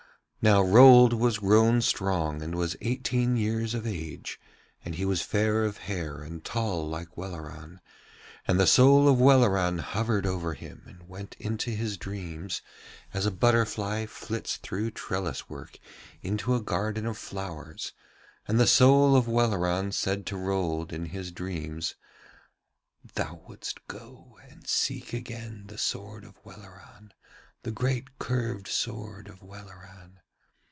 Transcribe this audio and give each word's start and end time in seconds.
Now 0.43 0.63
Rold 0.63 1.13
was 1.13 1.37
grown 1.37 1.81
strong 1.83 2.41
and 2.41 2.55
was 2.55 2.75
eighteen 2.81 3.37
years 3.37 3.75
of 3.75 3.85
age, 3.85 4.39
and 4.83 4.95
he 4.95 5.05
was 5.05 5.21
fair 5.21 5.63
of 5.63 5.77
hair 5.77 6.21
and 6.23 6.43
tall 6.43 6.89
like 6.89 7.15
Welleran, 7.15 7.79
and 8.47 8.59
the 8.59 8.65
soul 8.65 9.07
of 9.07 9.19
Welleran 9.21 9.77
hovered 9.77 10.25
over 10.25 10.55
him 10.55 10.81
and 10.87 11.07
went 11.07 11.35
into 11.37 11.69
his 11.69 11.95
dreams 11.95 12.63
as 13.13 13.27
a 13.27 13.29
butterfly 13.31 14.07
flits 14.07 14.57
through 14.57 14.89
trellis 14.89 15.47
work 15.47 15.77
into 16.23 16.55
a 16.55 16.59
garden 16.59 17.05
of 17.05 17.19
flowers, 17.19 17.93
and 18.47 18.59
the 18.59 18.65
soul 18.65 19.15
of 19.15 19.27
Welleran 19.27 19.91
said 19.91 20.25
to 20.25 20.37
Rold 20.37 20.91
in 20.91 21.05
his 21.05 21.31
dreams: 21.31 21.93
'Thou 23.13 23.43
wouldst 23.47 23.85
go 23.87 24.39
and 24.49 24.65
see 24.65 25.05
again 25.13 25.65
the 25.67 25.77
sword 25.77 26.23
of 26.25 26.43
Welleran, 26.43 27.13
the 27.61 27.69
great 27.69 28.17
curved 28.17 28.67
sword 28.67 29.27
of 29.27 29.43
Welleran. 29.43 30.17